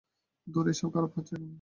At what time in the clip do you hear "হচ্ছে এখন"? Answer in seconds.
1.17-1.49